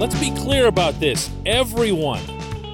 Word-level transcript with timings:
Let's 0.00 0.18
be 0.18 0.30
clear 0.30 0.66
about 0.66 0.98
this. 0.98 1.28
Everyone 1.44 2.22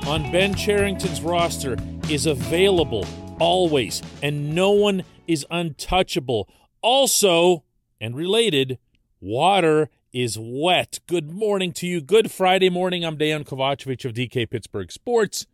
on 0.07 0.31
Ben 0.31 0.55
Cherington's 0.55 1.21
roster 1.21 1.77
is 2.09 2.25
available 2.25 3.05
always, 3.41 4.01
and 4.23 4.55
no 4.55 4.71
one 4.71 5.03
is 5.27 5.45
untouchable. 5.51 6.49
Also, 6.83 7.65
and 8.01 8.15
related, 8.15 8.79
water 9.21 9.91
is 10.13 10.39
wet. 10.41 11.01
Good 11.09 11.29
morning 11.29 11.73
to 11.73 11.89
you. 11.89 12.01
Good 12.01 12.31
Friday 12.31 12.71
morning. 12.71 13.05
I'm 13.05 13.19
Dejan 13.19 13.45
Kovacevic 13.45 14.05
of 14.05 14.15
DK 14.15 14.49
Pittsburgh 14.49 14.93
Sports. 14.93 15.49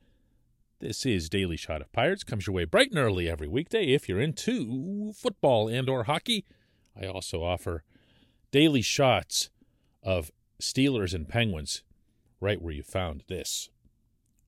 This 0.78 1.06
is 1.06 1.30
Daily 1.30 1.56
Shot 1.56 1.80
of 1.80 1.90
Pirates. 1.90 2.22
Comes 2.22 2.46
your 2.46 2.54
way 2.54 2.66
bright 2.66 2.90
and 2.90 2.98
early 2.98 3.30
every 3.30 3.48
weekday 3.48 3.94
if 3.94 4.10
you're 4.10 4.20
into 4.20 5.14
football 5.14 5.68
and 5.68 5.88
or 5.88 6.04
hockey. 6.04 6.44
I 6.94 7.06
also 7.06 7.42
offer 7.42 7.82
daily 8.50 8.82
shots 8.82 9.48
of 10.02 10.30
Steelers 10.62 11.12
and 11.12 11.28
Penguins 11.28 11.82
right 12.40 12.62
where 12.62 12.72
you 12.72 12.82
found 12.82 13.24
this. 13.28 13.68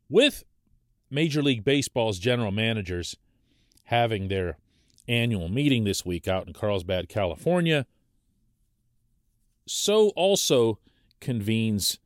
With 0.09 0.45
Major 1.10 1.42
League 1.42 1.64
Baseball's 1.64 2.18
general 2.18 2.50
managers 2.50 3.16
having 3.84 4.28
their 4.28 4.59
annual 5.06 5.48
meeting 5.48 5.84
this 5.84 6.04
week 6.04 6.27
out 6.27 6.46
in 6.46 6.52
Carlsbad, 6.52 7.09
California, 7.09 7.87
so 9.66 10.09
also 10.10 10.78
convenes 11.20 11.98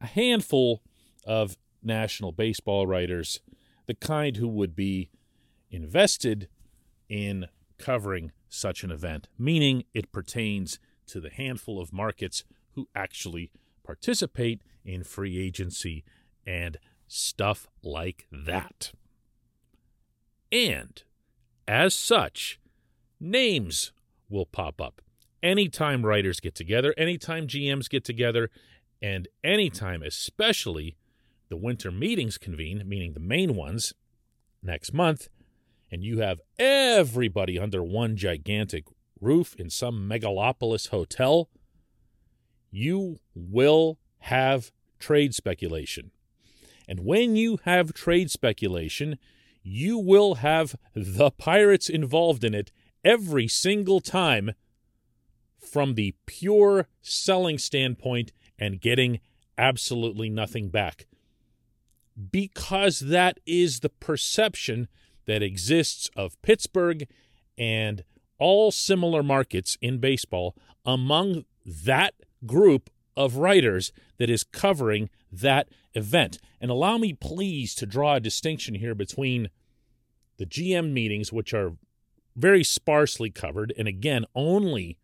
a 0.00 0.06
handful 0.06 0.82
of 1.24 1.56
national 1.82 2.32
baseball 2.32 2.86
writers, 2.86 3.40
the 3.86 3.94
kind 3.94 4.36
who 4.36 4.48
would 4.48 4.74
be 4.74 5.10
invested 5.70 6.48
in 7.08 7.46
covering 7.78 8.32
such 8.48 8.82
an 8.82 8.90
event, 8.90 9.28
meaning 9.38 9.84
it 9.94 10.12
pertains 10.12 10.78
to 11.06 11.20
the 11.20 11.30
handful 11.30 11.80
of 11.80 11.92
markets 11.92 12.44
who 12.78 12.88
actually 12.94 13.50
participate 13.84 14.62
in 14.84 15.02
free 15.02 15.44
agency 15.44 16.04
and 16.46 16.78
stuff 17.08 17.66
like 17.82 18.28
that. 18.30 18.92
And 20.52 21.02
as 21.66 21.92
such, 21.92 22.60
names 23.18 23.90
will 24.28 24.46
pop 24.46 24.80
up 24.80 25.02
anytime 25.42 26.06
writers 26.06 26.38
get 26.38 26.54
together, 26.54 26.94
anytime 26.96 27.48
GMs 27.48 27.90
get 27.90 28.04
together, 28.04 28.48
and 29.02 29.26
anytime, 29.42 30.04
especially, 30.04 30.96
the 31.48 31.56
winter 31.56 31.90
meetings 31.90 32.38
convene, 32.38 32.84
meaning 32.86 33.14
the 33.14 33.20
main 33.20 33.56
ones 33.56 33.92
next 34.62 34.92
month, 34.92 35.28
and 35.90 36.04
you 36.04 36.20
have 36.20 36.40
everybody 36.60 37.58
under 37.58 37.82
one 37.82 38.16
gigantic 38.16 38.84
roof 39.20 39.56
in 39.56 39.68
some 39.68 40.08
megalopolis 40.08 40.90
hotel, 40.90 41.48
you 42.70 43.18
will 43.34 43.98
have 44.20 44.72
trade 44.98 45.34
speculation. 45.34 46.10
And 46.88 47.00
when 47.00 47.36
you 47.36 47.58
have 47.64 47.92
trade 47.92 48.30
speculation, 48.30 49.18
you 49.62 49.98
will 49.98 50.36
have 50.36 50.76
the 50.94 51.30
pirates 51.30 51.88
involved 51.88 52.44
in 52.44 52.54
it 52.54 52.72
every 53.04 53.46
single 53.46 54.00
time 54.00 54.52
from 55.58 55.94
the 55.94 56.14
pure 56.26 56.88
selling 57.02 57.58
standpoint 57.58 58.32
and 58.58 58.80
getting 58.80 59.20
absolutely 59.56 60.30
nothing 60.30 60.68
back. 60.68 61.06
Because 62.30 63.00
that 63.00 63.38
is 63.46 63.80
the 63.80 63.90
perception 63.90 64.88
that 65.26 65.42
exists 65.42 66.10
of 66.16 66.40
Pittsburgh 66.42 67.06
and 67.56 68.02
all 68.38 68.70
similar 68.70 69.22
markets 69.22 69.76
in 69.80 69.98
baseball 69.98 70.56
among 70.84 71.44
that 71.66 72.14
group 72.46 72.90
of 73.16 73.36
writers 73.36 73.92
that 74.18 74.30
is 74.30 74.44
covering 74.44 75.10
that 75.32 75.68
event. 75.94 76.38
And 76.60 76.70
allow 76.70 76.98
me, 76.98 77.12
please, 77.12 77.74
to 77.76 77.86
draw 77.86 78.14
a 78.14 78.20
distinction 78.20 78.74
here 78.74 78.94
between 78.94 79.50
the 80.38 80.46
GM 80.46 80.92
meetings, 80.92 81.32
which 81.32 81.52
are 81.52 81.72
very 82.36 82.62
sparsely 82.62 83.30
covered, 83.30 83.72
and 83.76 83.88
again, 83.88 84.24
only 84.34 84.98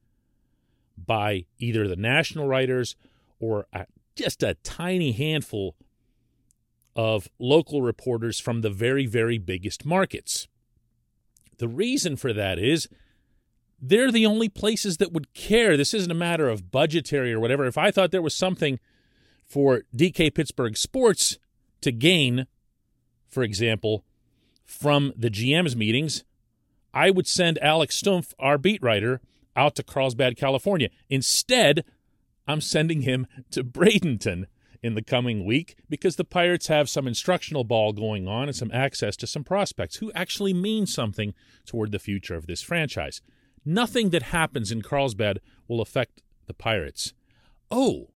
by 0.97 1.45
either 1.59 1.89
the 1.89 1.97
national 1.97 2.47
writers 2.47 2.95
or 3.41 3.67
a, 3.73 3.87
just 4.15 4.43
a 4.43 4.55
tiny 4.63 5.11
handful 5.11 5.75
of 6.95 7.29
local 7.41 7.83
reporters 7.83 8.39
from 8.39 8.61
the 8.61 8.71
very, 8.71 9.07
very 9.07 9.39
biggest 9.39 9.85
markets. 9.85 10.47
The 11.59 11.69
reason 11.69 12.15
for 12.15 12.33
that 12.33 12.59
is 12.59 12.89
they're 13.81 14.13
the 14.13 14.27
only 14.27 14.49
places 14.49 14.97
that 14.99 15.13
would 15.13 15.33
care. 15.35 15.77
This 15.77 15.95
isn't 15.95 16.11
a 16.11 16.15
matter 16.15 16.49
of 16.49 16.71
budgetary 16.71 17.33
or 17.33 17.41
whatever. 17.41 17.67
If 17.67 17.79
I 17.79 17.91
thought 17.91 18.11
there 18.11 18.23
was 18.23 18.35
something 18.35 18.79
for 19.45 19.83
DK 19.95 20.35
Pittsburgh 20.35 20.77
Sports 20.77 21.39
to 21.81 21.93
gain, 21.93 22.47
for 23.29 23.43
example, 23.43 24.05
from 24.65 25.13
the 25.17 25.31
GM's 25.31 25.77
meetings, 25.77 26.25
I 26.93 27.11
would 27.11 27.27
send 27.27 27.59
Alex 27.59 28.01
Stumpf, 28.01 28.33
our 28.39 28.57
beat 28.57 28.83
writer, 28.83 29.21
out 29.57 29.75
to 29.77 29.83
Carlsbad, 29.83 30.37
California. 30.37 30.89
Instead, 31.11 31.85
I'm 32.47 32.61
sending 32.61 33.03
him 33.03 33.27
to 33.51 33.65
Bradenton 33.65 34.47
in 34.83 34.95
the 34.95 35.03
coming 35.03 35.45
week 35.45 35.77
because 35.89 36.17
the 36.17 36.25
Pirates 36.25 36.67
have 36.67 36.91
some 36.91 37.07
instructional 37.07 37.65
ball 37.65 37.93
going 37.93 38.29
on 38.29 38.49
and 38.49 38.57
some 38.57 38.71
access 38.71 39.17
to 39.17 39.27
some 39.27 39.43
prospects 39.43 39.97
who 39.97 40.13
actually 40.13 40.53
mean 40.53 40.87
something 40.87 41.33
toward 41.65 41.91
the 41.91 41.99
future 41.99 42.35
of 42.35 42.47
this 42.47 42.61
franchise. 42.61 43.23
Nothing 43.65 44.11
that 44.11 44.25
happens 44.25 44.71
in 44.71 44.83
Carlsbad 44.83 45.41
will 45.69 45.81
affect 45.81 46.23
the 46.47 46.55
Pirates. 46.55 47.15
Oh, 47.71 48.11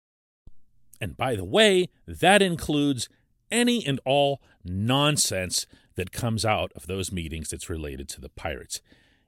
and 1.00 1.16
by 1.16 1.36
the 1.36 1.44
way, 1.44 1.88
that 2.06 2.42
includes 2.42 3.09
any 3.50 3.87
and 3.87 4.00
all 4.04 4.42
nonsense 4.64 5.66
that 5.94 6.12
comes 6.12 6.44
out 6.44 6.72
of 6.76 6.87
those 6.87 7.10
meetings 7.10 7.50
that's 7.50 7.70
related 7.70 8.08
to 8.10 8.20
the 8.20 8.28
Pirates. 8.28 8.81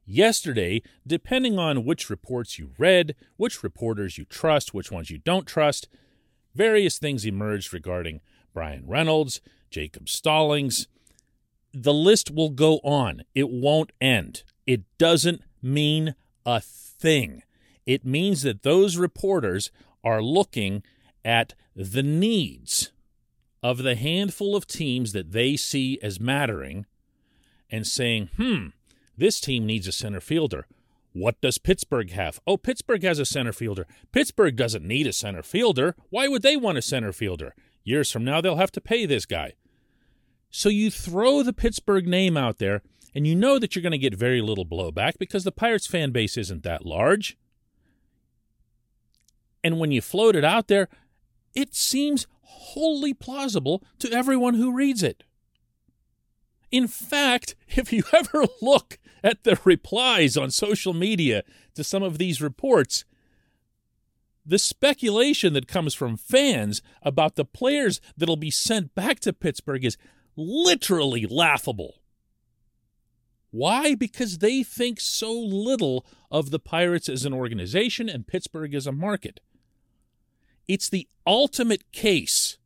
Yesterday, 0.05 0.83
depending 1.07 1.59
on 1.59 1.85
which 1.85 2.11
reports 2.11 2.59
you 2.59 2.71
read, 2.79 3.15
which 3.37 3.63
reporters 3.63 4.19
you 4.19 4.25
trust, 4.25 4.75
which 4.75 4.91
ones 4.91 5.11
you 5.11 5.19
don't 5.19 5.47
trust, 5.47 5.89
various 6.55 6.99
things 6.99 7.25
emerged 7.25 7.73
regarding 7.73 8.21
Bryan 8.53 8.85
Reynolds, 8.87 9.41
Jacob 9.71 10.09
Stallings. 10.09 10.89
The 11.73 11.95
list 11.95 12.31
will 12.31 12.51
go 12.51 12.79
on. 12.79 13.23
It 13.35 13.51
won't 13.51 13.93
end. 14.01 14.43
It 14.67 14.83
doesn't 14.99 15.43
mean 15.63 16.15
a 16.45 16.61
thing. 16.61 17.43
It 17.87 18.05
means 18.05 18.43
that 18.43 18.63
those 18.63 18.97
reporters 18.97 19.71
are 20.05 20.23
looking 20.23 20.83
at 21.25 21.55
the 21.75 22.03
needs 22.03 22.93
of 23.63 23.83
the 23.83 23.95
handful 23.95 24.57
of 24.57 24.67
teams 24.67 25.13
that 25.13 25.33
they 25.33 25.57
see 25.57 25.99
as 26.03 26.21
mattering 26.21 26.87
and 27.69 27.87
saying, 27.87 28.31
hmm, 28.37 28.69
this 29.17 29.41
team 29.41 29.67
needs 29.67 29.87
a 29.87 29.93
center 29.93 30.21
fielder. 30.21 30.67
What 31.13 31.41
does 31.41 31.59
Pittsburgh 31.59 32.11
have? 32.13 32.41
Oh, 32.47 32.57
Pittsburgh 32.57 33.03
has 33.03 33.19
a 33.19 33.25
center 33.25 33.53
fielder. 33.53 33.87
Pittsburgh 34.13 34.57
doesn't 34.57 34.85
need 34.85 35.07
a 35.07 35.13
center 35.13 35.43
fielder. 35.43 35.97
Why 36.09 36.29
would 36.29 36.43
they 36.43 36.57
want 36.57 36.79
a 36.79 36.83
center 36.83 37.13
fielder? 37.13 37.55
Years 37.83 38.11
from 38.11 38.25
now, 38.25 38.41
they'll 38.41 38.57
have 38.57 38.73
to 38.73 38.81
pay 38.81 39.07
this 39.07 39.27
guy. 39.27 39.55
So 40.51 40.69
you 40.69 40.91
throw 40.91 41.43
the 41.43 41.53
Pittsburgh 41.53 42.07
name 42.07 42.37
out 42.37 42.59
there, 42.59 42.83
and 43.15 43.27
you 43.27 43.35
know 43.35 43.59
that 43.59 43.75
you're 43.75 43.83
going 43.83 43.93
to 43.93 43.99
get 43.99 44.15
very 44.15 44.41
little 44.41 44.67
blowback 44.67 45.19
because 45.19 45.45
the 45.45 45.53
Pirates 45.53 45.87
fan 45.87 46.11
base 46.11 46.37
isn't 46.37 46.63
that 46.63 46.87
large. 46.87 47.37
And 49.63 49.79
when 49.79 49.93
you 49.93 50.01
float 50.01 50.37
it 50.37 50.45
out 50.45 50.69
there, 50.69 50.89
it 51.55 51.75
seems 51.75 52.27
wholly 52.43 53.13
plausible 53.15 53.83
to 53.99 54.11
everyone 54.13 54.55
who 54.55 54.73
reads 54.73 55.03
it. 55.03 55.25
In 56.71 56.87
fact, 56.87 57.55
if 57.69 57.93
you 57.93 58.03
ever 58.13 58.45
look 58.61 58.99
at 59.23 59.45
the 59.45 59.59
replies 59.65 60.37
on 60.37 60.51
social 60.51 60.95
media 60.95 61.43
to 61.75 61.85
some 61.85 62.03
of 62.03 62.19
these 62.19 62.41
reports, 62.41 63.05
the 64.45 64.59
speculation 64.59 65.53
that 65.53 65.69
comes 65.69 65.95
from 65.95 66.17
fans 66.17 66.81
about 67.03 67.37
the 67.37 67.45
players 67.45 68.01
that'll 68.17 68.37
be 68.37 68.51
sent 68.51 68.95
back 68.95 69.21
to 69.21 69.33
Pittsburgh 69.33 69.85
is 69.85 69.99
literally 70.37 71.27
laughable. 71.27 72.00
Why? 73.51 73.95
Because 73.95 74.39
they 74.39 74.63
think 74.63 75.01
so 75.01 75.33
little 75.33 76.07
of 76.31 76.51
the 76.51 76.59
Pirates 76.59 77.09
as 77.09 77.25
an 77.25 77.33
organization 77.33 78.09
and 78.09 78.27
Pittsburgh 78.27 78.75
as 78.75 78.87
a 78.87 78.93
market. 78.93 79.41
It's 80.69 80.89
the 80.89 81.09
ultimate 81.27 81.91
case 81.91 82.59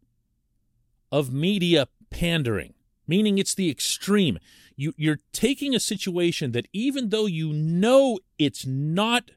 of 1.11 1.33
media 1.33 1.89
pandering, 2.11 2.75
meaning 3.07 3.39
it's 3.39 3.55
the 3.55 3.71
extreme. 3.71 4.39
You, 4.77 4.93
you're 4.97 5.21
taking 5.33 5.75
a 5.75 5.81
situation 5.81 6.53
that 6.53 6.69
even 6.73 7.09
though 7.09 7.27
you 7.27 7.53
know 7.53 8.19
it's 8.39 8.67
not 8.67 9.31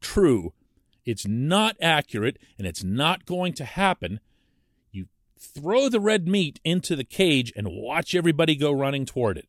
true, 0.00 0.52
it's 1.04 1.26
not 1.26 1.76
accurate, 1.80 2.38
and 2.58 2.66
it's 2.66 2.84
not 2.84 3.26
going 3.26 3.54
to 3.54 3.64
happen, 3.64 4.20
you 4.92 5.06
throw 5.36 5.88
the 5.88 5.98
red 5.98 6.28
meat 6.28 6.60
into 6.64 6.94
the 6.94 7.04
cage 7.04 7.52
and 7.56 7.66
watch 7.68 8.14
everybody 8.14 8.54
go 8.54 8.70
running 8.70 9.04
toward 9.04 9.36
it. 9.36 9.48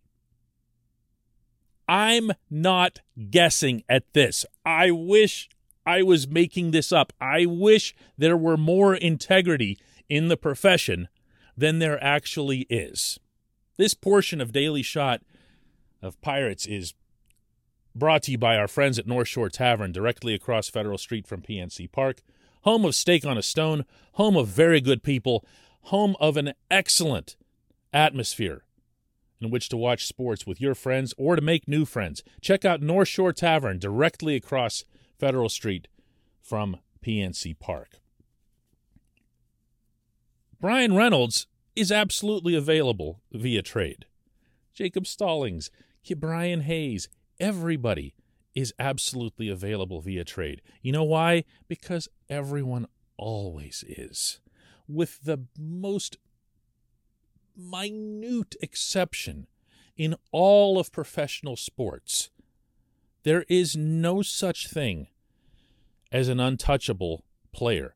I'm 1.88 2.32
not 2.50 3.00
guessing 3.30 3.84
at 3.90 4.14
this. 4.14 4.46
I 4.66 4.92
wish 4.92 5.50
I 5.86 6.02
was 6.02 6.28
making 6.28 6.72
this 6.72 6.92
up. 6.92 7.14
I 7.20 7.46
wish 7.46 7.96
there 8.18 8.38
were 8.38 8.58
more 8.58 8.96
integrity 8.96 9.78
in 10.10 10.28
the 10.28 10.38
profession 10.38 11.10
than 11.58 11.80
there 11.80 12.02
actually 12.04 12.62
is. 12.70 13.20
This 13.78 13.94
portion 13.94 14.40
of 14.40 14.52
Daily 14.52 14.82
Shot 14.82 15.22
of 16.02 16.20
Pirates 16.22 16.66
is 16.66 16.94
brought 17.96 18.24
to 18.24 18.32
you 18.32 18.38
by 18.38 18.58
our 18.58 18.68
friends 18.68 18.98
at 18.98 19.08
North 19.08 19.28
Shore 19.28 19.50
Tavern, 19.50 19.92
directly 19.92 20.34
across 20.34 20.70
Federal 20.70 20.98
Street 20.98 21.28
from 21.28 21.42
PNC 21.42 21.92
Park, 21.92 22.22
home 22.62 22.86
of 22.86 22.96
Steak 22.96 23.26
on 23.26 23.38
a 23.38 23.44
Stone, 23.44 23.86
home 24.14 24.36
of 24.36 24.48
very 24.48 24.82
good 24.82 25.04
people, 25.04 25.46
home 25.84 26.16
of 26.20 26.38
an 26.38 26.54
excellent 26.72 27.36
atmosphere 27.92 28.64
in 29.44 29.52
which 29.52 29.70
to 29.70 29.78
watch 29.78 30.06
sports 30.06 30.48
with 30.48 30.62
your 30.62 30.76
friends 30.76 31.14
or 31.18 31.36
to 31.36 31.42
make 31.42 31.68
new 31.68 31.86
friends. 31.86 32.24
Check 32.42 32.64
out 32.66 32.82
North 32.82 33.08
Shore 33.08 33.34
Tavern, 33.34 33.80
directly 33.80 34.36
across 34.36 34.86
Federal 35.20 35.50
Street 35.50 35.88
from 36.42 36.78
PNC 37.06 37.60
Park. 37.60 38.00
Bryan 40.60 40.96
Reynolds 40.96 41.48
is 41.76 41.92
absolutely 41.92 42.56
available 42.56 43.22
via 43.32 43.62
trade. 43.62 44.06
Jacob 44.74 45.06
Stallings, 45.06 45.70
Brian 46.18 46.62
Hayes, 46.62 47.10
everybody 47.40 48.16
is 48.56 48.74
absolutely 48.80 49.50
available 49.50 50.02
via 50.02 50.24
trade. 50.24 50.62
You 50.82 50.92
know 50.92 51.04
why? 51.04 51.44
Because 51.68 52.08
everyone 52.30 52.88
always 53.18 53.84
is. 53.88 54.40
With 54.88 55.24
the 55.24 55.46
most 55.58 56.18
minute 57.56 58.56
exception 58.62 59.48
in 59.96 60.16
all 60.32 60.80
of 60.80 60.92
professional 60.92 61.56
sports, 61.56 62.30
there 63.24 63.46
is 63.48 63.76
no 63.76 64.22
such 64.22 64.68
thing 64.68 65.08
as 66.12 66.28
an 66.28 66.40
untouchable 66.40 67.24
player. 67.52 67.96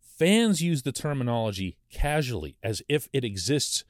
Fans 0.00 0.62
use 0.62 0.82
the 0.82 0.92
terminology 0.92 1.76
casually 1.90 2.56
as 2.62 2.82
if 2.88 3.08
it 3.12 3.24
exists 3.24 3.84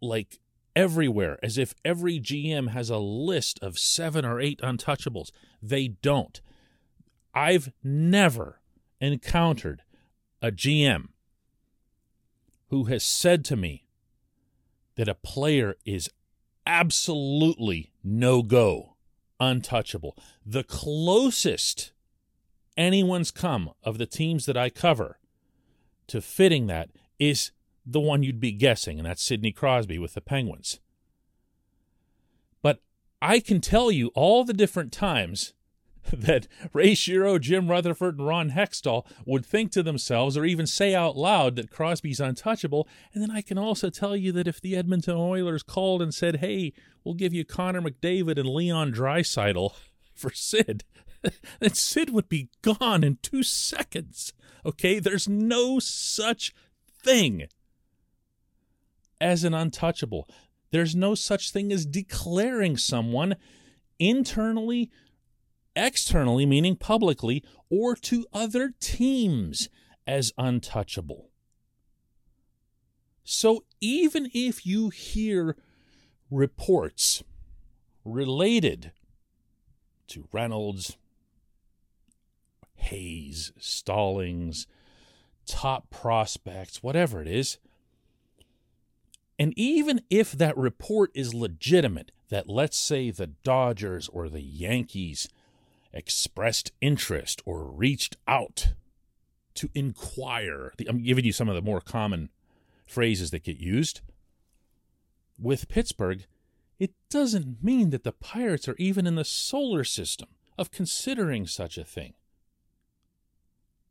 like 0.00 0.38
everywhere, 0.76 1.38
as 1.42 1.58
if 1.58 1.74
every 1.84 2.20
GM 2.20 2.70
has 2.70 2.90
a 2.90 2.98
list 2.98 3.58
of 3.62 3.78
seven 3.78 4.24
or 4.24 4.40
eight 4.40 4.60
untouchables. 4.60 5.30
They 5.62 5.88
don't. 5.88 6.40
I've 7.34 7.72
never 7.82 8.60
encountered 9.00 9.82
a 10.40 10.50
GM 10.50 11.08
who 12.68 12.84
has 12.84 13.02
said 13.02 13.44
to 13.46 13.56
me 13.56 13.83
that 14.96 15.08
a 15.08 15.14
player 15.14 15.76
is 15.84 16.10
absolutely 16.66 17.92
no 18.02 18.42
go, 18.42 18.96
untouchable. 19.40 20.16
The 20.44 20.64
closest 20.64 21.92
anyone's 22.76 23.30
come 23.30 23.70
of 23.82 23.98
the 23.98 24.06
teams 24.06 24.46
that 24.46 24.56
I 24.56 24.70
cover 24.70 25.18
to 26.06 26.20
fitting 26.20 26.66
that 26.66 26.90
is 27.18 27.50
the 27.86 28.00
one 28.00 28.22
you'd 28.22 28.40
be 28.40 28.52
guessing, 28.52 28.98
and 28.98 29.06
that's 29.06 29.22
Sidney 29.22 29.52
Crosby 29.52 29.98
with 29.98 30.14
the 30.14 30.20
Penguins. 30.20 30.80
But 32.62 32.80
I 33.20 33.40
can 33.40 33.60
tell 33.60 33.90
you 33.90 34.08
all 34.14 34.44
the 34.44 34.54
different 34.54 34.92
times 34.92 35.52
that 36.12 36.46
Ray 36.72 36.92
Shero, 36.92 37.40
Jim 37.40 37.68
Rutherford, 37.68 38.18
and 38.18 38.26
Ron 38.26 38.50
Hextall 38.50 39.06
would 39.24 39.46
think 39.46 39.72
to 39.72 39.82
themselves 39.82 40.36
or 40.36 40.44
even 40.44 40.66
say 40.66 40.94
out 40.94 41.16
loud 41.16 41.56
that 41.56 41.70
Crosby's 41.70 42.20
untouchable. 42.20 42.86
And 43.12 43.22
then 43.22 43.30
I 43.30 43.40
can 43.40 43.58
also 43.58 43.90
tell 43.90 44.16
you 44.16 44.32
that 44.32 44.48
if 44.48 44.60
the 44.60 44.76
Edmonton 44.76 45.16
Oilers 45.16 45.62
called 45.62 46.02
and 46.02 46.14
said, 46.14 46.36
hey, 46.36 46.72
we'll 47.02 47.14
give 47.14 47.32
you 47.32 47.44
Connor 47.44 47.80
McDavid 47.80 48.38
and 48.38 48.48
Leon 48.48 48.92
Draisaitl 48.92 49.74
for 50.14 50.30
Sid, 50.30 50.84
then 51.60 51.74
Sid 51.74 52.10
would 52.10 52.28
be 52.28 52.50
gone 52.62 53.02
in 53.02 53.18
two 53.22 53.42
seconds. 53.42 54.32
Okay? 54.66 54.98
There's 54.98 55.28
no 55.28 55.78
such 55.78 56.54
thing 57.02 57.46
as 59.20 59.44
an 59.44 59.54
untouchable. 59.54 60.28
There's 60.70 60.94
no 60.94 61.14
such 61.14 61.50
thing 61.50 61.72
as 61.72 61.86
declaring 61.86 62.76
someone 62.76 63.36
internally, 63.98 64.90
externally, 65.76 66.46
meaning 66.46 66.76
publicly, 66.76 67.42
or 67.70 67.94
to 67.96 68.26
other 68.32 68.72
teams 68.80 69.68
as 70.06 70.32
untouchable. 70.36 71.30
So 73.24 73.64
even 73.80 74.30
if 74.34 74.66
you 74.66 74.90
hear 74.90 75.56
reports 76.30 77.22
related 78.04 78.92
to 80.08 80.28
Reynolds, 80.30 80.96
Hayes, 82.74 83.52
Stallings, 83.58 84.66
top 85.46 85.88
prospects, 85.90 86.82
whatever 86.82 87.22
it 87.22 87.28
is, 87.28 87.58
and 89.38 89.52
even 89.56 90.02
if 90.10 90.32
that 90.32 90.56
report 90.56 91.10
is 91.14 91.34
legitimate, 91.34 92.12
that 92.28 92.48
let's 92.48 92.78
say 92.78 93.10
the 93.10 93.26
Dodgers 93.26 94.08
or 94.08 94.28
the 94.28 94.42
Yankees 94.42 95.28
expressed 95.94 96.72
interest 96.80 97.40
or 97.46 97.64
reached 97.64 98.16
out 98.28 98.74
to 99.54 99.70
inquire, 99.74 100.72
I'm 100.88 101.02
giving 101.02 101.24
you 101.24 101.32
some 101.32 101.48
of 101.48 101.54
the 101.54 101.62
more 101.62 101.80
common 101.80 102.28
phrases 102.86 103.30
that 103.30 103.44
get 103.44 103.56
used. 103.58 104.00
With 105.38 105.68
Pittsburgh, 105.68 106.26
it 106.78 106.92
doesn't 107.08 107.62
mean 107.62 107.90
that 107.90 108.04
the 108.04 108.12
Pirates 108.12 108.68
are 108.68 108.76
even 108.78 109.06
in 109.06 109.14
the 109.14 109.24
solar 109.24 109.84
system 109.84 110.28
of 110.58 110.70
considering 110.70 111.46
such 111.46 111.78
a 111.78 111.84
thing. 111.84 112.14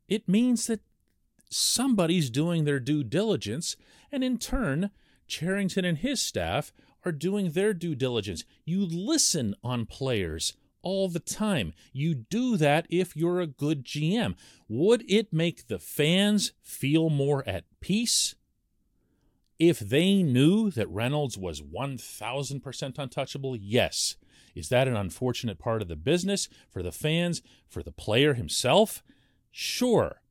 It 0.07 0.27
means 0.27 0.67
that 0.67 0.81
somebody's 1.49 2.29
doing 2.29 2.65
their 2.65 2.79
due 2.79 3.03
diligence, 3.03 3.75
and 4.11 4.23
in 4.23 4.37
turn, 4.37 4.91
Cherington 5.27 5.85
and 5.85 5.97
his 5.97 6.21
staff 6.21 6.73
are 7.05 7.11
doing 7.11 7.51
their 7.51 7.73
due 7.73 7.95
diligence. 7.95 8.43
You 8.65 8.85
listen 8.85 9.55
on 9.63 9.85
players 9.85 10.53
all 10.83 11.07
the 11.09 11.19
time. 11.19 11.73
You 11.91 12.13
do 12.13 12.57
that 12.57 12.85
if 12.89 13.15
you're 13.15 13.39
a 13.39 13.47
good 13.47 13.83
GM. 13.83 14.35
Would 14.67 15.03
it 15.09 15.33
make 15.33 15.67
the 15.67 15.79
fans 15.79 16.51
feel 16.61 17.09
more 17.09 17.43
at 17.47 17.63
peace 17.79 18.35
if 19.57 19.79
they 19.79 20.21
knew 20.21 20.69
that 20.71 20.89
Reynolds 20.89 21.37
was 21.37 21.61
1000% 21.61 22.99
untouchable? 22.99 23.55
Yes. 23.55 24.17
Is 24.53 24.69
that 24.69 24.87
an 24.87 24.95
unfortunate 24.95 25.57
part 25.57 25.81
of 25.81 25.87
the 25.87 25.95
business 25.95 26.47
for 26.69 26.83
the 26.83 26.91
fans, 26.91 27.41
for 27.67 27.81
the 27.81 27.91
player 27.91 28.35
himself? 28.35 29.01
Sure. 29.51 30.21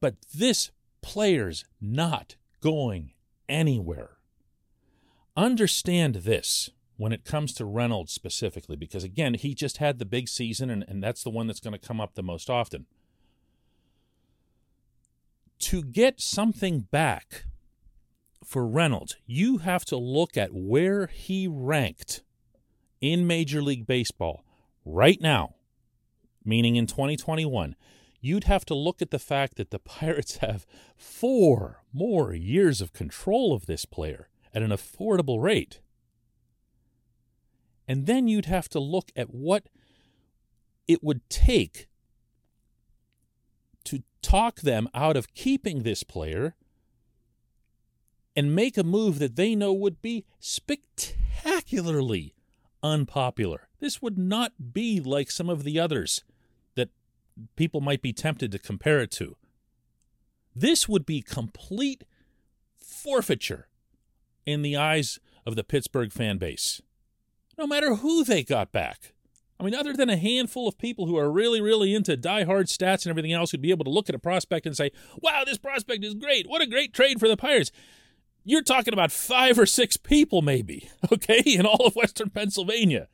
But 0.00 0.16
this 0.34 0.70
player's 1.00 1.64
not 1.80 2.36
going 2.60 3.12
anywhere. 3.48 4.18
Understand 5.36 6.16
this 6.16 6.70
when 6.96 7.12
it 7.12 7.24
comes 7.24 7.52
to 7.54 7.64
Reynolds 7.64 8.12
specifically, 8.12 8.76
because 8.76 9.04
again, 9.04 9.34
he 9.34 9.54
just 9.54 9.78
had 9.78 9.98
the 9.98 10.04
big 10.04 10.28
season, 10.28 10.70
and, 10.70 10.84
and 10.88 11.02
that's 11.02 11.22
the 11.22 11.30
one 11.30 11.46
that's 11.46 11.60
going 11.60 11.78
to 11.78 11.86
come 11.86 12.00
up 12.00 12.14
the 12.14 12.22
most 12.22 12.48
often. 12.48 12.86
To 15.60 15.82
get 15.82 16.20
something 16.20 16.80
back 16.80 17.44
for 18.44 18.66
Reynolds, 18.66 19.16
you 19.26 19.58
have 19.58 19.84
to 19.86 19.96
look 19.96 20.36
at 20.36 20.50
where 20.52 21.06
he 21.06 21.48
ranked 21.48 22.22
in 23.00 23.26
Major 23.26 23.62
League 23.62 23.86
Baseball 23.86 24.44
right 24.84 25.20
now, 25.20 25.54
meaning 26.44 26.76
in 26.76 26.86
2021 26.86 27.74
you'd 28.26 28.44
have 28.44 28.64
to 28.66 28.74
look 28.74 29.00
at 29.00 29.10
the 29.10 29.18
fact 29.18 29.56
that 29.56 29.70
the 29.70 29.78
Pirates 29.96 30.38
have 30.38 30.66
four 30.96 31.82
more 31.92 32.34
years 32.34 32.80
of 32.80 32.92
control 32.92 33.54
of 33.54 33.66
this 33.66 33.84
player 33.84 34.28
at 34.52 34.62
an 34.62 34.70
affordable 34.70 35.42
rate. 35.42 35.80
And 37.88 38.06
then 38.06 38.28
you'd 38.28 38.46
have 38.46 38.68
to 38.70 38.80
look 38.80 39.12
at 39.14 39.32
what 39.32 39.68
it 40.88 41.02
would 41.02 41.28
take 41.28 41.88
to 43.84 44.02
talk 44.22 44.60
them 44.60 44.88
out 44.94 45.16
of 45.16 45.34
keeping 45.34 45.82
this 45.82 46.02
player 46.02 46.56
and 48.34 48.54
make 48.54 48.76
a 48.76 48.84
move 48.84 49.18
that 49.18 49.36
they 49.36 49.54
know 49.54 49.72
would 49.72 50.02
be 50.02 50.24
spectacularly 50.38 52.34
unpopular. 52.82 53.68
This 53.80 54.02
would 54.02 54.18
not 54.18 54.52
be 54.72 55.00
like 55.00 55.30
some 55.30 55.48
of 55.48 55.64
the 55.64 55.78
others 55.80 56.22
that 56.74 56.90
people 57.56 57.80
might 57.80 58.02
be 58.02 58.12
tempted 58.12 58.52
to 58.52 58.58
compare 58.58 59.00
it 59.00 59.10
to. 59.12 59.36
This 60.54 60.88
would 60.88 61.06
be 61.06 61.22
complete 61.22 62.04
forfeiture 62.76 63.68
in 64.44 64.62
the 64.62 64.76
eyes 64.76 65.18
of 65.44 65.56
the 65.56 65.64
Pittsburgh 65.64 66.12
fan 66.12 66.38
base, 66.38 66.80
no 67.58 67.66
matter 67.66 67.96
who 67.96 68.24
they 68.24 68.42
got 68.42 68.72
back. 68.72 69.12
I 69.58 69.64
mean, 69.64 69.74
other 69.74 69.94
than 69.94 70.10
a 70.10 70.16
handful 70.16 70.68
of 70.68 70.76
people 70.76 71.06
who 71.06 71.16
are 71.16 71.30
really, 71.30 71.62
really 71.62 71.94
into 71.94 72.16
die-hard 72.16 72.66
stats 72.66 73.04
and 73.04 73.10
everything 73.10 73.32
else, 73.32 73.50
who'd 73.50 73.62
be 73.62 73.70
able 73.70 73.84
to 73.86 73.90
look 73.90 74.08
at 74.08 74.14
a 74.14 74.18
prospect 74.18 74.66
and 74.66 74.76
say, 74.76 74.90
wow, 75.22 75.44
this 75.46 75.56
prospect 75.56 76.04
is 76.04 76.14
great. 76.14 76.46
What 76.46 76.60
a 76.60 76.66
great 76.66 76.92
trade 76.92 77.18
for 77.18 77.28
the 77.28 77.38
Pirates. 77.38 77.72
You're 78.44 78.62
talking 78.62 78.92
about 78.92 79.10
five 79.10 79.58
or 79.58 79.64
six 79.64 79.96
people, 79.96 80.42
maybe, 80.42 80.90
okay, 81.12 81.40
in 81.40 81.64
all 81.64 81.86
of 81.86 81.96
Western 81.96 82.30
Pennsylvania. 82.30 83.08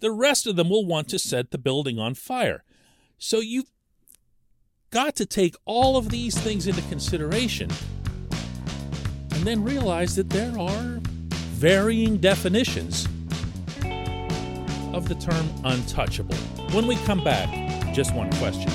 The 0.00 0.12
rest 0.12 0.46
of 0.46 0.56
them 0.56 0.68
will 0.68 0.84
want 0.84 1.08
to 1.08 1.18
set 1.18 1.50
the 1.50 1.58
building 1.58 1.98
on 1.98 2.14
fire. 2.14 2.62
So 3.16 3.40
you've 3.40 3.70
got 4.90 5.16
to 5.16 5.26
take 5.26 5.56
all 5.64 5.96
of 5.96 6.10
these 6.10 6.38
things 6.38 6.66
into 6.66 6.82
consideration 6.82 7.70
and 9.32 9.44
then 9.44 9.64
realize 9.64 10.16
that 10.16 10.30
there 10.30 10.58
are 10.58 11.00
varying 11.52 12.18
definitions 12.18 13.06
of 15.00 15.08
the 15.08 15.14
term 15.14 15.48
untouchable. 15.64 16.34
When 16.72 16.86
we 16.86 16.96
come 16.96 17.24
back, 17.24 17.48
just 17.94 18.14
one 18.14 18.30
question. 18.32 18.70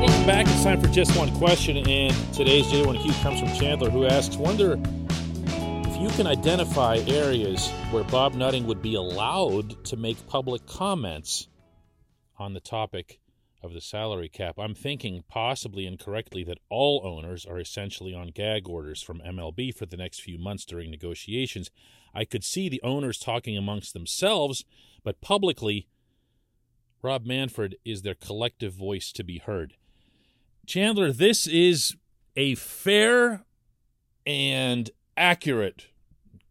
Welcome 0.00 0.26
back. 0.26 0.46
It's 0.48 0.64
time 0.64 0.80
for 0.80 0.88
just 0.88 1.16
one 1.16 1.32
question, 1.36 1.76
and 1.76 2.34
today's 2.34 2.66
J1Q 2.66 3.22
comes 3.22 3.38
from 3.38 3.52
Chandler, 3.54 3.90
who 3.90 4.06
asks, 4.06 4.34
"Wonder 4.36 4.76
if 5.96 6.02
you 6.02 6.08
can 6.10 6.26
identify 6.26 6.98
areas 7.06 7.70
where 7.90 8.04
Bob 8.04 8.34
Nutting 8.34 8.66
would 8.66 8.82
be 8.82 8.96
allowed 8.96 9.82
to 9.86 9.96
make 9.96 10.26
public 10.26 10.66
comments 10.66 11.48
on 12.38 12.52
the 12.52 12.60
topic 12.60 13.18
of 13.62 13.72
the 13.72 13.80
salary 13.80 14.28
cap. 14.28 14.56
I'm 14.58 14.74
thinking, 14.74 15.24
possibly 15.26 15.86
incorrectly, 15.86 16.44
that 16.44 16.58
all 16.68 17.00
owners 17.02 17.46
are 17.46 17.58
essentially 17.58 18.12
on 18.12 18.28
gag 18.28 18.68
orders 18.68 19.00
from 19.00 19.20
MLB 19.20 19.74
for 19.74 19.86
the 19.86 19.96
next 19.96 20.20
few 20.20 20.38
months 20.38 20.66
during 20.66 20.90
negotiations. 20.90 21.70
I 22.14 22.26
could 22.26 22.44
see 22.44 22.68
the 22.68 22.82
owners 22.82 23.18
talking 23.18 23.56
amongst 23.56 23.94
themselves, 23.94 24.66
but 25.02 25.22
publicly, 25.22 25.88
Rob 27.00 27.24
Manfred 27.24 27.76
is 27.86 28.02
their 28.02 28.14
collective 28.14 28.74
voice 28.74 29.12
to 29.12 29.24
be 29.24 29.38
heard. 29.38 29.78
Chandler, 30.66 31.10
this 31.10 31.46
is 31.46 31.96
a 32.36 32.54
fair 32.54 33.46
and 34.26 34.90
accurate 35.16 35.88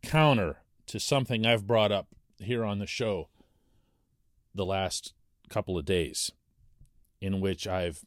counter 0.04 0.58
to 0.88 1.00
something 1.00 1.46
I've 1.46 1.68
brought 1.68 1.92
up 1.92 2.08
here 2.40 2.64
on 2.64 2.80
the 2.80 2.88
show 2.88 3.30
the 4.54 4.66
last 4.66 5.14
couple 5.50 5.78
of 5.78 5.86
days, 5.86 6.32
in 7.22 7.42
which 7.42 7.68
I've 7.68 8.06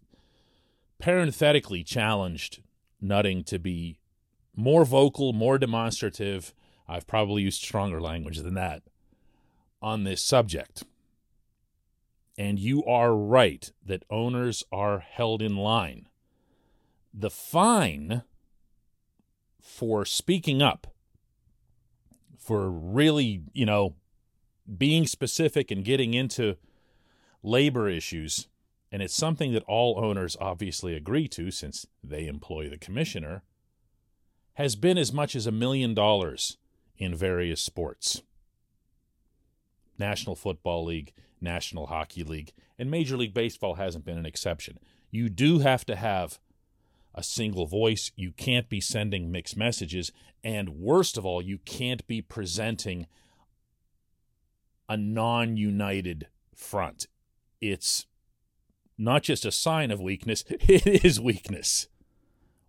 parenthetically 0.98 1.84
challenged 1.84 2.62
Nutting 3.00 3.44
to 3.44 3.58
be 3.60 4.00
more 4.56 4.84
vocal, 4.84 5.32
more 5.32 5.56
demonstrative. 5.56 6.52
I've 6.88 7.06
probably 7.06 7.42
used 7.42 7.62
stronger 7.62 8.00
language 8.00 8.38
than 8.38 8.54
that 8.54 8.82
on 9.80 10.02
this 10.02 10.22
subject. 10.22 10.82
And 12.36 12.58
you 12.58 12.84
are 12.84 13.14
right 13.14 13.70
that 13.84 14.04
owners 14.10 14.64
are 14.72 14.98
held 14.98 15.42
in 15.42 15.56
line. 15.56 16.08
The 17.14 17.30
fine 17.30 18.22
for 19.68 20.04
speaking 20.06 20.62
up, 20.62 20.87
for 22.38 22.70
really, 22.70 23.42
you 23.52 23.66
know, 23.66 23.94
being 24.78 25.06
specific 25.06 25.70
and 25.70 25.84
getting 25.84 26.14
into 26.14 26.56
labor 27.42 27.88
issues, 27.88 28.48
and 28.90 29.02
it's 29.02 29.14
something 29.14 29.52
that 29.52 29.62
all 29.64 30.02
owners 30.02 30.37
obviously 30.40 30.94
agree 30.94 31.28
to 31.28 31.50
since 31.50 31.87
they 32.02 32.26
employ 32.26 32.68
the 32.68 32.78
commissioner, 32.78 33.42
has 34.54 34.75
been 34.75 34.96
as 34.96 35.12
much 35.12 35.37
as 35.37 35.46
a 35.46 35.52
million 35.52 35.94
dollars 35.94 36.56
in 36.96 37.14
various 37.14 37.60
sports. 37.60 38.22
National 39.98 40.34
Football 40.34 40.87
League, 40.87 41.12
National 41.40 41.87
Hockey 41.87 42.25
League, 42.25 42.52
and 42.78 42.90
Major 42.90 43.18
League 43.18 43.34
Baseball 43.34 43.75
hasn't 43.75 44.06
been 44.06 44.18
an 44.18 44.26
exception. 44.26 44.78
You 45.10 45.28
do 45.28 45.58
have 45.58 45.84
to 45.87 45.94
have 45.94 46.40
a 47.14 47.22
single 47.22 47.66
voice. 47.66 48.12
You 48.16 48.32
can't 48.32 48.68
be 48.68 48.80
sending 48.80 49.30
mixed 49.30 49.56
messages. 49.56 50.12
And 50.44 50.70
worst 50.70 51.18
of 51.18 51.26
all, 51.26 51.42
you 51.42 51.58
can't 51.58 52.06
be 52.06 52.22
presenting 52.22 53.06
a 54.88 54.96
non 54.96 55.56
united 55.56 56.28
front. 56.54 57.06
It's 57.60 58.06
not 58.96 59.22
just 59.22 59.44
a 59.44 59.52
sign 59.52 59.90
of 59.90 60.00
weakness, 60.00 60.44
it 60.48 61.04
is 61.04 61.20
weakness 61.20 61.88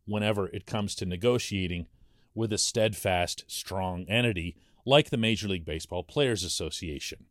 whenever 0.06 0.48
it 0.48 0.66
comes 0.66 0.96
to 0.96 1.06
negotiating 1.06 1.88
with 2.34 2.52
a 2.52 2.58
steadfast, 2.58 3.44
strong 3.48 4.06
entity 4.10 4.56
like 4.86 5.10
the 5.10 5.18
Major 5.18 5.48
League 5.48 5.66
Baseball 5.66 6.04
Players 6.04 6.44
Association. 6.44 7.26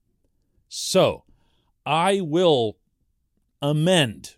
So, 0.69 1.25
I 1.85 2.21
will 2.21 2.77
amend 3.61 4.37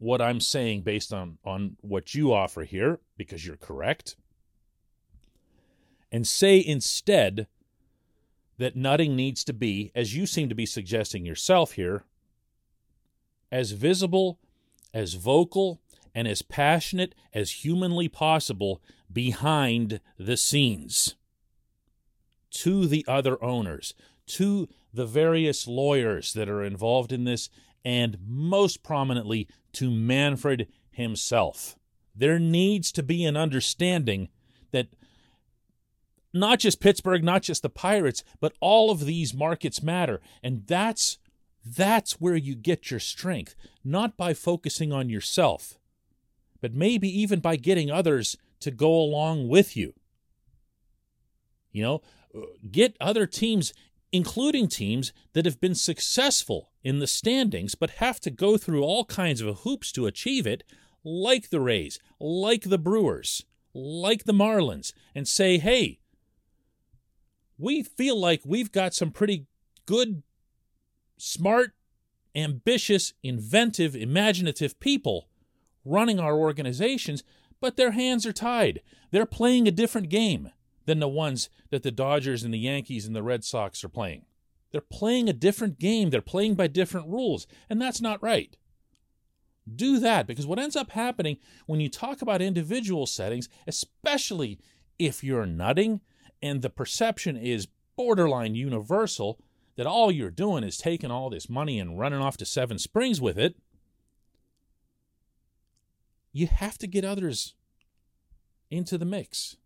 what 0.00 0.20
I'm 0.20 0.40
saying 0.40 0.80
based 0.80 1.12
on, 1.12 1.36
on 1.44 1.76
what 1.82 2.14
you 2.14 2.32
offer 2.32 2.62
here, 2.62 3.00
because 3.16 3.46
you're 3.46 3.56
correct, 3.56 4.16
and 6.10 6.26
say 6.26 6.58
instead 6.58 7.46
that 8.56 8.74
Nutting 8.74 9.14
needs 9.14 9.44
to 9.44 9.52
be, 9.52 9.92
as 9.94 10.16
you 10.16 10.26
seem 10.26 10.48
to 10.48 10.54
be 10.54 10.66
suggesting 10.66 11.24
yourself 11.24 11.72
here, 11.72 12.04
as 13.52 13.72
visible, 13.72 14.38
as 14.92 15.14
vocal, 15.14 15.80
and 16.14 16.26
as 16.26 16.42
passionate 16.42 17.14
as 17.32 17.64
humanly 17.64 18.08
possible 18.08 18.82
behind 19.12 20.00
the 20.18 20.36
scenes. 20.36 21.14
To 22.52 22.86
the 22.86 23.04
other 23.06 23.42
owners, 23.44 23.94
to 24.28 24.66
the 24.92 25.06
various 25.06 25.66
lawyers 25.66 26.32
that 26.32 26.48
are 26.48 26.64
involved 26.64 27.12
in 27.12 27.24
this, 27.24 27.50
and 27.84 28.18
most 28.26 28.82
prominently 28.82 29.48
to 29.72 29.90
Manfred 29.90 30.68
himself. 30.90 31.76
There 32.14 32.38
needs 32.38 32.92
to 32.92 33.02
be 33.02 33.24
an 33.24 33.36
understanding 33.36 34.28
that 34.72 34.88
not 36.32 36.58
just 36.58 36.80
Pittsburgh, 36.80 37.24
not 37.24 37.42
just 37.42 37.62
the 37.62 37.70
Pirates, 37.70 38.22
but 38.40 38.52
all 38.60 38.90
of 38.90 39.06
these 39.06 39.34
markets 39.34 39.82
matter. 39.82 40.20
And 40.42 40.66
that's 40.66 41.18
that's 41.64 42.20
where 42.20 42.36
you 42.36 42.54
get 42.54 42.90
your 42.90 43.00
strength, 43.00 43.54
not 43.84 44.16
by 44.16 44.32
focusing 44.32 44.92
on 44.92 45.10
yourself, 45.10 45.78
but 46.60 46.72
maybe 46.72 47.08
even 47.08 47.40
by 47.40 47.56
getting 47.56 47.90
others 47.90 48.36
to 48.60 48.70
go 48.70 48.92
along 48.92 49.48
with 49.48 49.76
you. 49.76 49.94
You 51.70 51.82
know, 51.82 52.02
uh, 52.34 52.46
get 52.70 52.96
other 53.00 53.26
teams, 53.26 53.72
including 54.10 54.68
teams 54.68 55.12
that 55.34 55.44
have 55.44 55.60
been 55.60 55.74
successful 55.74 56.69
in 56.82 56.98
the 56.98 57.06
standings 57.06 57.74
but 57.74 57.90
have 57.90 58.20
to 58.20 58.30
go 58.30 58.56
through 58.56 58.82
all 58.82 59.04
kinds 59.04 59.40
of 59.40 59.60
hoops 59.60 59.92
to 59.92 60.06
achieve 60.06 60.46
it, 60.46 60.64
like 61.04 61.50
the 61.50 61.60
Rays, 61.60 61.98
like 62.18 62.64
the 62.64 62.78
Brewers, 62.78 63.44
like 63.74 64.24
the 64.24 64.32
Marlins, 64.32 64.92
and 65.14 65.26
say, 65.26 65.58
hey, 65.58 65.98
we 67.58 67.82
feel 67.82 68.18
like 68.18 68.42
we've 68.44 68.72
got 68.72 68.94
some 68.94 69.10
pretty 69.10 69.46
good, 69.86 70.22
smart, 71.18 71.72
ambitious, 72.34 73.12
inventive, 73.22 73.94
imaginative 73.94 74.78
people 74.80 75.28
running 75.84 76.18
our 76.18 76.36
organizations, 76.36 77.22
but 77.60 77.76
their 77.76 77.92
hands 77.92 78.24
are 78.26 78.32
tied. 78.32 78.80
They're 79.10 79.26
playing 79.26 79.68
a 79.68 79.72
different 79.72 80.08
game 80.08 80.50
than 80.86 81.00
the 81.00 81.08
ones 81.08 81.50
that 81.70 81.82
the 81.82 81.90
Dodgers 81.90 82.42
and 82.42 82.52
the 82.52 82.58
Yankees 82.58 83.06
and 83.06 83.14
the 83.14 83.22
Red 83.22 83.44
Sox 83.44 83.84
are 83.84 83.88
playing. 83.88 84.24
They're 84.72 84.80
playing 84.80 85.28
a 85.28 85.32
different 85.32 85.78
game. 85.78 86.10
They're 86.10 86.20
playing 86.20 86.54
by 86.54 86.68
different 86.68 87.08
rules, 87.08 87.46
and 87.68 87.80
that's 87.80 88.00
not 88.00 88.22
right. 88.22 88.56
Do 89.72 89.98
that 90.00 90.26
because 90.26 90.46
what 90.46 90.58
ends 90.58 90.76
up 90.76 90.90
happening 90.90 91.36
when 91.66 91.80
you 91.80 91.88
talk 91.88 92.22
about 92.22 92.42
individual 92.42 93.06
settings, 93.06 93.48
especially 93.66 94.58
if 94.98 95.22
you're 95.22 95.46
Nutting 95.46 96.00
and 96.42 96.62
the 96.62 96.70
perception 96.70 97.36
is 97.36 97.68
borderline 97.96 98.54
universal 98.54 99.40
that 99.76 99.86
all 99.86 100.10
you're 100.10 100.30
doing 100.30 100.64
is 100.64 100.78
taking 100.78 101.10
all 101.10 101.30
this 101.30 101.48
money 101.48 101.78
and 101.78 101.98
running 101.98 102.20
off 102.20 102.36
to 102.38 102.44
Seven 102.44 102.78
Springs 102.78 103.20
with 103.20 103.38
it, 103.38 103.56
you 106.32 106.46
have 106.46 106.78
to 106.78 106.86
get 106.86 107.04
others 107.04 107.54
into 108.70 108.96
the 108.98 109.04
mix. 109.04 109.56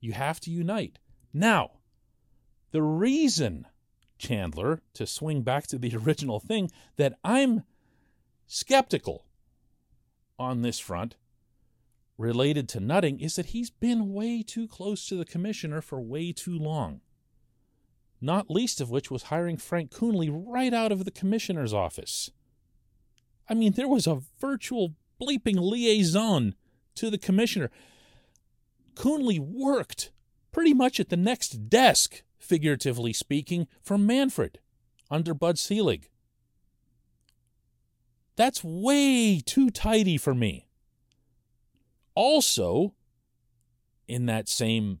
You 0.00 0.12
have 0.12 0.40
to 0.40 0.50
unite. 0.50 0.98
Now, 1.32 1.72
the 2.72 2.82
reason, 2.82 3.66
Chandler, 4.18 4.82
to 4.94 5.06
swing 5.06 5.42
back 5.42 5.66
to 5.68 5.78
the 5.78 5.96
original 6.04 6.40
thing, 6.40 6.70
that 6.96 7.18
I'm 7.24 7.64
skeptical 8.46 9.24
on 10.38 10.62
this 10.62 10.78
front 10.78 11.16
related 12.18 12.68
to 12.70 12.80
Nutting 12.80 13.20
is 13.20 13.36
that 13.36 13.46
he's 13.46 13.70
been 13.70 14.12
way 14.12 14.42
too 14.42 14.66
close 14.66 15.06
to 15.06 15.16
the 15.16 15.24
commissioner 15.24 15.80
for 15.80 16.00
way 16.00 16.32
too 16.32 16.58
long. 16.58 17.00
Not 18.20 18.50
least 18.50 18.80
of 18.80 18.90
which 18.90 19.10
was 19.10 19.24
hiring 19.24 19.58
Frank 19.58 19.90
Coonelly 19.90 20.30
right 20.32 20.72
out 20.72 20.92
of 20.92 21.04
the 21.04 21.10
commissioner's 21.10 21.74
office. 21.74 22.30
I 23.48 23.54
mean, 23.54 23.72
there 23.72 23.88
was 23.88 24.06
a 24.06 24.22
virtual 24.40 24.94
bleeping 25.20 25.58
liaison 25.58 26.54
to 26.94 27.10
the 27.10 27.18
commissioner. 27.18 27.70
Coonelly 28.94 29.38
worked 29.38 30.10
pretty 30.52 30.72
much 30.72 30.98
at 30.98 31.10
the 31.10 31.16
next 31.16 31.68
desk, 31.68 32.22
figuratively 32.46 33.12
speaking, 33.12 33.66
for 33.82 33.98
Manfred 33.98 34.58
under 35.10 35.34
Bud 35.34 35.58
Selig. 35.58 36.08
That's 38.36 38.62
way 38.62 39.40
too 39.44 39.70
tidy 39.70 40.16
for 40.18 40.34
me. 40.34 40.68
Also, 42.14 42.94
in 44.08 44.26
that 44.26 44.48
same 44.48 45.00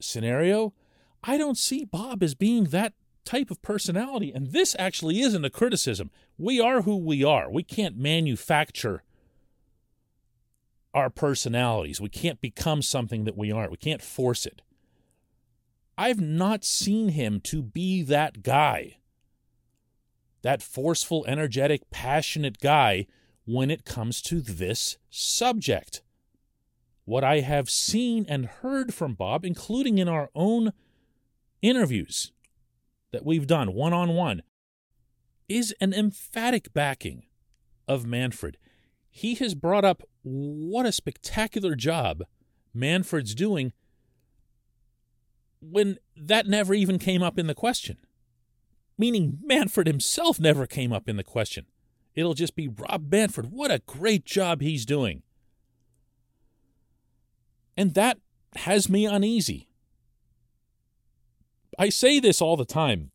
scenario, 0.00 0.74
I 1.22 1.36
don't 1.38 1.58
see 1.58 1.84
Bob 1.84 2.22
as 2.22 2.34
being 2.34 2.64
that 2.64 2.94
type 3.24 3.50
of 3.50 3.62
personality. 3.62 4.32
And 4.34 4.52
this 4.52 4.74
actually 4.78 5.20
isn't 5.20 5.44
a 5.44 5.50
criticism. 5.50 6.10
We 6.38 6.60
are 6.60 6.82
who 6.82 6.96
we 6.96 7.22
are. 7.22 7.50
We 7.50 7.62
can't 7.62 7.96
manufacture 7.96 9.02
our 10.92 11.10
personalities. 11.10 12.00
We 12.00 12.08
can't 12.08 12.40
become 12.40 12.82
something 12.82 13.24
that 13.24 13.36
we 13.36 13.52
aren't. 13.52 13.70
We 13.70 13.76
can't 13.76 14.02
force 14.02 14.46
it. 14.46 14.62
I've 16.00 16.18
not 16.18 16.64
seen 16.64 17.10
him 17.10 17.42
to 17.42 17.62
be 17.62 18.00
that 18.04 18.42
guy, 18.42 19.00
that 20.40 20.62
forceful, 20.62 21.26
energetic, 21.28 21.90
passionate 21.90 22.58
guy 22.58 23.06
when 23.44 23.70
it 23.70 23.84
comes 23.84 24.22
to 24.22 24.40
this 24.40 24.96
subject. 25.10 26.00
What 27.04 27.22
I 27.22 27.40
have 27.40 27.68
seen 27.68 28.24
and 28.30 28.46
heard 28.46 28.94
from 28.94 29.12
Bob, 29.12 29.44
including 29.44 29.98
in 29.98 30.08
our 30.08 30.30
own 30.34 30.72
interviews 31.60 32.32
that 33.12 33.26
we've 33.26 33.46
done 33.46 33.74
one 33.74 33.92
on 33.92 34.14
one, 34.14 34.40
is 35.50 35.74
an 35.82 35.92
emphatic 35.92 36.72
backing 36.72 37.24
of 37.86 38.06
Manfred. 38.06 38.56
He 39.10 39.34
has 39.34 39.54
brought 39.54 39.84
up 39.84 40.02
what 40.22 40.86
a 40.86 40.92
spectacular 40.92 41.74
job 41.74 42.22
Manfred's 42.72 43.34
doing 43.34 43.74
when 45.60 45.98
that 46.16 46.46
never 46.46 46.74
even 46.74 46.98
came 46.98 47.22
up 47.22 47.38
in 47.38 47.46
the 47.46 47.54
question. 47.54 47.98
Meaning 48.98 49.38
Manfred 49.42 49.86
himself 49.86 50.38
never 50.38 50.66
came 50.66 50.92
up 50.92 51.08
in 51.08 51.16
the 51.16 51.24
question. 51.24 51.66
It'll 52.14 52.34
just 52.34 52.56
be 52.56 52.68
Rob 52.68 53.10
Manfred. 53.10 53.50
What 53.50 53.70
a 53.70 53.82
great 53.86 54.24
job 54.24 54.60
he's 54.60 54.84
doing. 54.84 55.22
And 57.76 57.94
that 57.94 58.18
has 58.56 58.88
me 58.88 59.06
uneasy. 59.06 59.68
I 61.78 61.88
say 61.88 62.20
this 62.20 62.42
all 62.42 62.56
the 62.56 62.64
time. 62.64 63.10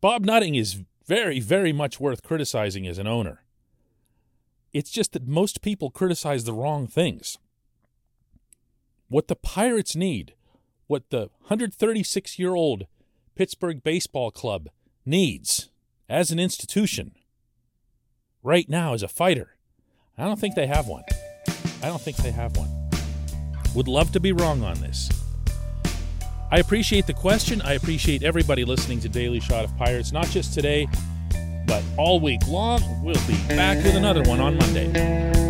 Bob 0.00 0.24
Nutting 0.24 0.54
is 0.54 0.84
very, 1.06 1.40
very 1.40 1.72
much 1.72 1.98
worth 1.98 2.22
criticizing 2.22 2.86
as 2.86 2.98
an 2.98 3.06
owner. 3.06 3.42
It's 4.72 4.90
just 4.90 5.12
that 5.12 5.26
most 5.26 5.62
people 5.62 5.90
criticize 5.90 6.44
the 6.44 6.52
wrong 6.52 6.86
things. 6.86 7.38
What 9.14 9.28
the 9.28 9.36
Pirates 9.36 9.94
need, 9.94 10.34
what 10.88 11.10
the 11.10 11.30
136 11.46 12.36
year 12.36 12.56
old 12.56 12.88
Pittsburgh 13.36 13.80
Baseball 13.80 14.32
Club 14.32 14.70
needs 15.06 15.70
as 16.08 16.32
an 16.32 16.40
institution 16.40 17.12
right 18.42 18.68
now 18.68 18.92
as 18.92 19.04
a 19.04 19.08
fighter, 19.08 19.54
I 20.18 20.24
don't 20.24 20.40
think 20.40 20.56
they 20.56 20.66
have 20.66 20.88
one. 20.88 21.04
I 21.80 21.86
don't 21.86 22.00
think 22.00 22.16
they 22.16 22.32
have 22.32 22.56
one. 22.56 22.68
Would 23.76 23.86
love 23.86 24.10
to 24.14 24.18
be 24.18 24.32
wrong 24.32 24.64
on 24.64 24.80
this. 24.80 25.08
I 26.50 26.58
appreciate 26.58 27.06
the 27.06 27.14
question. 27.14 27.62
I 27.62 27.74
appreciate 27.74 28.24
everybody 28.24 28.64
listening 28.64 28.98
to 28.98 29.08
Daily 29.08 29.38
Shot 29.38 29.64
of 29.64 29.76
Pirates, 29.76 30.10
not 30.10 30.26
just 30.26 30.54
today, 30.54 30.88
but 31.68 31.84
all 31.96 32.18
week 32.18 32.44
long. 32.48 32.82
We'll 33.04 33.14
be 33.28 33.38
back 33.46 33.76
with 33.76 33.94
another 33.94 34.24
one 34.24 34.40
on 34.40 34.58
Monday. 34.58 35.43